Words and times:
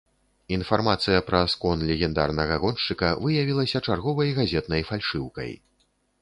Інфармацыя 0.55 1.19
пра 1.27 1.41
скон 1.53 1.83
легендарнага 1.89 2.57
гоншчыка 2.63 3.11
выявілася 3.27 3.83
чарговай 3.89 4.33
газетнай 4.41 4.81
фальшыўкай. 4.91 5.55